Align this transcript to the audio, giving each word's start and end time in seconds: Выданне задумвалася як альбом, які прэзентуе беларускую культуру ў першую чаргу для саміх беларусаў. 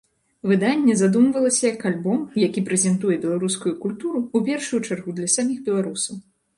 Выданне 0.51 0.95
задумвалася 1.01 1.63
як 1.73 1.85
альбом, 1.91 2.25
які 2.45 2.65
прэзентуе 2.71 3.21
беларускую 3.29 3.77
культуру 3.87 4.17
ў 4.35 4.53
першую 4.53 4.85
чаргу 4.87 5.09
для 5.23 5.35
саміх 5.39 5.67
беларусаў. 5.71 6.23